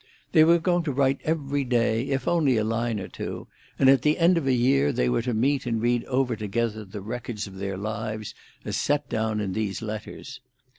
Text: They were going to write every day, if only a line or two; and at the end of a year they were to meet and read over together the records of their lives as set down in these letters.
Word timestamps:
They 0.31 0.43
were 0.43 0.57
going 0.57 0.81
to 0.85 0.91
write 0.91 1.21
every 1.25 1.63
day, 1.63 2.09
if 2.09 2.27
only 2.27 2.57
a 2.57 2.63
line 2.63 2.99
or 2.99 3.07
two; 3.07 3.47
and 3.77 3.87
at 3.87 4.01
the 4.01 4.17
end 4.17 4.35
of 4.35 4.47
a 4.47 4.51
year 4.53 4.91
they 4.91 5.07
were 5.09 5.21
to 5.21 5.35
meet 5.35 5.67
and 5.67 5.79
read 5.79 6.05
over 6.05 6.35
together 6.35 6.83
the 6.83 7.01
records 7.01 7.45
of 7.45 7.57
their 7.57 7.77
lives 7.77 8.33
as 8.65 8.75
set 8.77 9.09
down 9.09 9.39
in 9.39 9.53
these 9.53 9.79
letters. 9.83 10.39